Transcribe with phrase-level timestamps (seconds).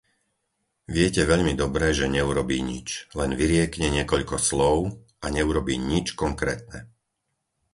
[0.95, 2.87] Viete veľmi dobre, že neurobí nič.
[3.19, 4.77] Len vyriekne niekoľko slov
[5.23, 6.79] a neurobí nič konkrétne!